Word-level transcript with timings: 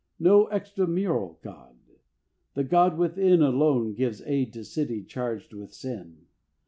No 0.17 0.47
extramural 0.47 1.39
God, 1.43 1.75
the 2.55 2.63
God 2.63 2.97
within 2.97 3.43
Alone 3.43 3.93
gives 3.93 4.23
aid 4.23 4.51
to 4.53 4.63
city 4.65 5.03
charged 5.03 5.53
with 5.53 5.71
sin. 5.71 6.25